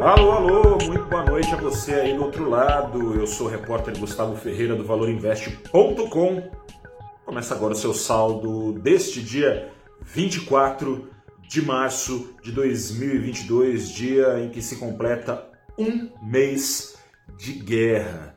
[0.00, 3.16] Alô, alô, muito boa noite a você aí do outro lado.
[3.16, 6.50] Eu sou o repórter Gustavo Ferreira do ValorInvest.com.
[7.24, 9.72] Começa agora o seu saldo deste dia
[10.02, 11.10] 24
[11.42, 16.96] de março de 2022, dia em que se completa um mês
[17.36, 18.36] de guerra.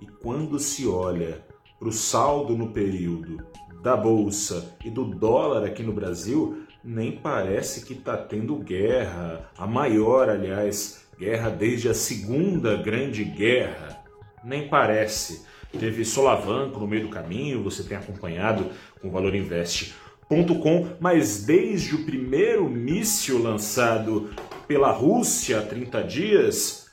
[0.00, 1.44] E quando se olha
[1.78, 3.44] para o saldo no período
[3.82, 9.66] da bolsa e do dólar aqui no Brasil, nem parece que está tendo guerra, a
[9.66, 14.04] maior, aliás, guerra desde a Segunda Grande Guerra.
[14.44, 15.46] Nem parece.
[15.78, 21.94] Teve solavanco no meio do caminho, você tem acompanhado com o Valor Invest.com, mas desde
[21.94, 24.30] o primeiro míssil lançado
[24.68, 26.83] pela Rússia há 30 dias,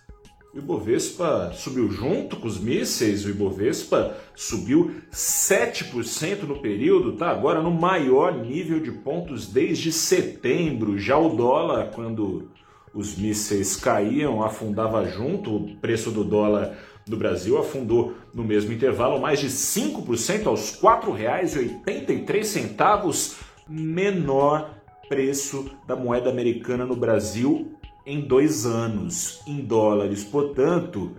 [0.53, 7.61] o Ibovespa subiu junto com os mísseis, o Ibovespa subiu 7% no período, tá agora
[7.61, 10.99] no maior nível de pontos desde setembro.
[10.99, 12.49] Já o dólar, quando
[12.93, 19.21] os mísseis caíam, afundava junto, o preço do dólar no Brasil afundou no mesmo intervalo
[19.21, 23.37] mais de 5% aos R$ 4,83,
[23.69, 24.69] menor
[25.07, 30.23] preço da moeda americana no Brasil em dois anos em dólares.
[30.23, 31.11] Portanto,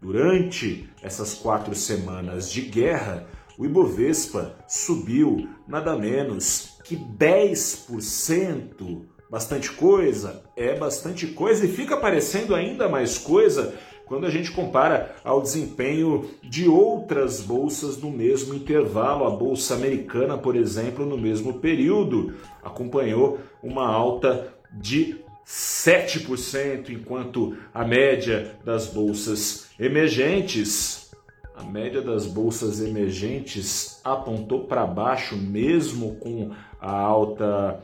[0.00, 3.26] durante essas quatro semanas de guerra,
[3.58, 9.02] o Ibovespa subiu nada menos que 10%.
[9.30, 10.42] Bastante coisa?
[10.56, 13.74] É bastante coisa e fica parecendo ainda mais coisa
[14.06, 19.24] quando a gente compara ao desempenho de outras bolsas no mesmo intervalo.
[19.24, 27.84] A bolsa americana, por exemplo, no mesmo período, acompanhou uma alta de 7%, enquanto a
[27.84, 31.10] média das bolsas emergentes,
[31.56, 37.82] a média das bolsas emergentes apontou para baixo, mesmo com a alta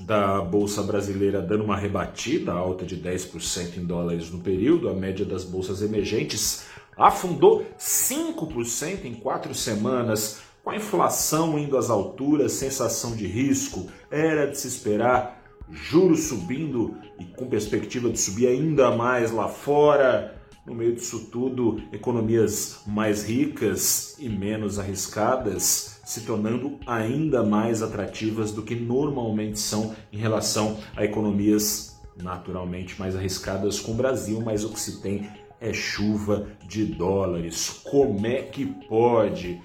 [0.00, 5.24] da bolsa brasileira dando uma rebatida, alta de 10% em dólares no período, a média
[5.24, 6.66] das bolsas emergentes
[6.96, 10.40] afundou 5% em quatro semanas.
[10.64, 15.41] Com a inflação indo às alturas, sensação de risco, era de se esperar
[15.72, 20.40] juros subindo e com perspectiva de subir ainda mais lá fora.
[20.64, 28.52] No meio disso tudo, economias mais ricas e menos arriscadas se tornando ainda mais atrativas
[28.52, 34.64] do que normalmente são em relação a economias naturalmente mais arriscadas com o Brasil, mas
[34.64, 35.28] o que se tem
[35.60, 37.80] é chuva de dólares.
[37.84, 39.60] Como é que pode?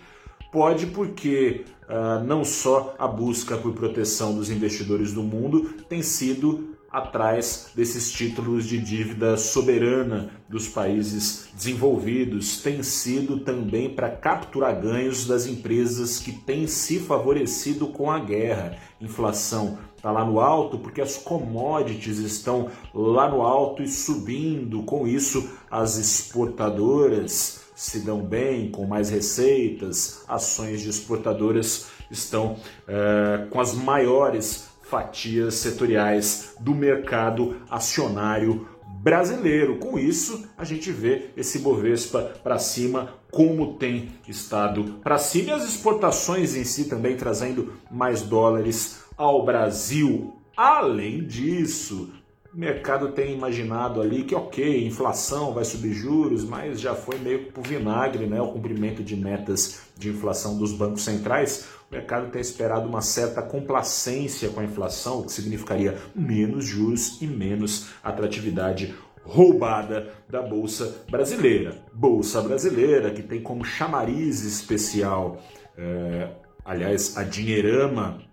[0.52, 6.78] Pode porque uh, não só a busca por proteção dos investidores do mundo tem sido
[6.90, 15.28] atrás desses títulos de dívida soberana dos países desenvolvidos, tem sido também para capturar ganhos
[15.28, 18.78] das empresas que têm se favorecido com a guerra.
[19.02, 24.82] Inflação está lá no alto porque as commodities estão lá no alto e subindo.
[24.84, 32.58] Com isso, as exportadoras se dão bem, com mais receitas, ações de exportadoras estão
[32.88, 38.68] é, com as maiores fatias setoriais do mercado acionário
[39.04, 39.78] brasileiro.
[39.78, 45.54] Com isso, a gente vê esse Bovespa para cima, como tem estado para cima, e
[45.54, 50.34] as exportações em si também trazendo mais dólares ao Brasil.
[50.56, 52.12] Além disso,
[52.58, 57.52] o mercado tem imaginado ali que, ok, inflação vai subir juros, mas já foi meio
[57.52, 61.68] por vinagre né, o cumprimento de metas de inflação dos bancos centrais.
[61.88, 67.22] O mercado tem esperado uma certa complacência com a inflação, o que significaria menos juros
[67.22, 71.76] e menos atratividade roubada da Bolsa Brasileira.
[71.94, 75.40] Bolsa Brasileira, que tem como chamariz especial,
[75.78, 76.30] é,
[76.66, 78.27] aliás, a Dinheirama,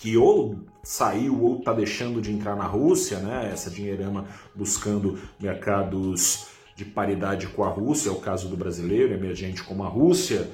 [0.00, 3.50] que ou saiu ou está deixando de entrar na Rússia, né?
[3.52, 9.62] Essa dinheirama buscando mercados de paridade com a Rússia, é o caso do brasileiro, emergente
[9.64, 10.48] como a Rússia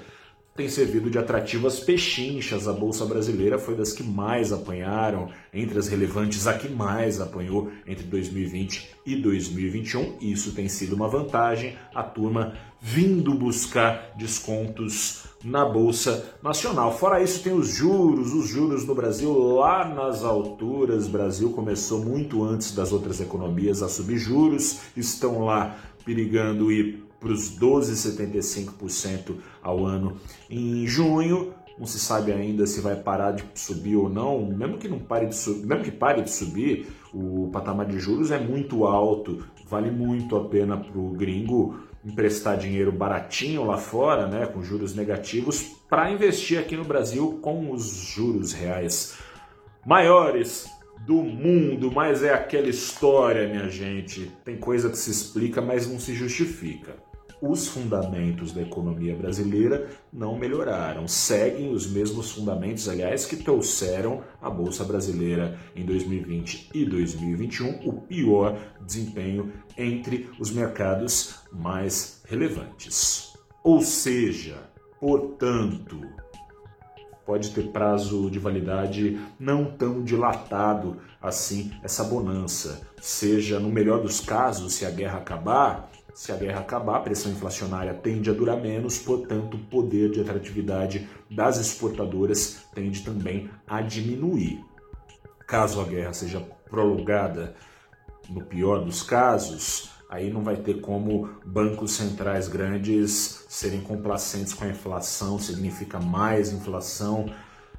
[0.56, 2.68] tem servido de atrativas pechinchas.
[2.68, 7.72] A Bolsa Brasileira foi das que mais apanharam, entre as relevantes, a que mais apanhou
[7.86, 10.18] entre 2020 e 2021.
[10.20, 11.76] Isso tem sido uma vantagem.
[11.92, 16.96] A turma vindo buscar descontos na Bolsa Nacional.
[16.96, 21.06] Fora isso, tem os juros, os juros no Brasil lá nas alturas.
[21.06, 27.04] O Brasil começou muito antes das outras economias a subir juros, estão lá perigando ir
[27.18, 30.16] para os 12,75% ao ano
[30.50, 31.54] em junho.
[31.78, 34.46] Não se sabe ainda se vai parar de subir ou não.
[34.46, 38.30] Mesmo que não pare de subir, mesmo que pare de subir, o patamar de juros
[38.30, 39.44] é muito alto.
[39.66, 44.94] Vale muito a pena para o gringo emprestar dinheiro baratinho lá fora, né, com juros
[44.94, 49.16] negativos, para investir aqui no Brasil com os juros reais
[49.86, 50.66] maiores
[51.06, 54.30] do mundo, mas é aquela história, minha gente.
[54.44, 56.96] Tem coisa que se explica, mas não se justifica.
[57.46, 64.48] Os fundamentos da economia brasileira não melhoraram, seguem os mesmos fundamentos, aliás, que trouxeram a
[64.48, 73.34] Bolsa Brasileira em 2020 e 2021 o pior desempenho entre os mercados mais relevantes.
[73.62, 74.56] Ou seja,
[74.98, 76.00] portanto,
[77.24, 82.82] pode ter prazo de validade não tão dilatado assim essa bonança.
[83.00, 87.32] Seja, no melhor dos casos, se a guerra acabar, se a guerra acabar, a pressão
[87.32, 93.80] inflacionária tende a durar menos, portanto, o poder de atratividade das exportadoras tende também a
[93.80, 94.64] diminuir.
[95.46, 97.54] Caso a guerra seja prolongada,
[98.28, 104.62] no pior dos casos, Aí não vai ter como bancos centrais grandes serem complacentes com
[104.64, 107.26] a inflação, significa mais inflação,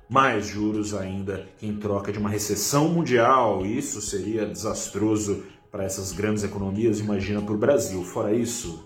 [0.09, 3.65] mais juros ainda em troca de uma recessão mundial.
[3.65, 8.03] Isso seria desastroso para essas grandes economias, imagina para o Brasil.
[8.03, 8.85] Fora isso,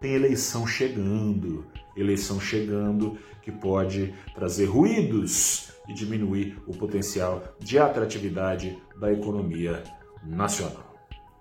[0.00, 1.66] tem eleição chegando,
[1.96, 9.82] eleição chegando que pode trazer ruídos e diminuir o potencial de atratividade da economia
[10.24, 10.91] nacional.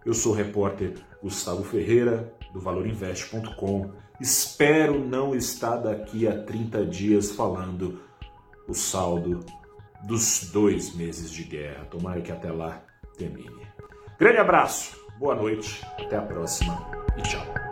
[0.05, 3.91] Eu sou o repórter Gustavo Ferreira, do valorinvest.com.
[4.19, 8.01] Espero não estar daqui a 30 dias falando
[8.67, 9.39] o saldo
[10.03, 11.85] dos dois meses de guerra.
[11.85, 12.83] Tomara que até lá
[13.17, 13.67] termine.
[14.19, 16.79] Grande abraço, boa noite, até a próxima
[17.17, 17.70] e tchau.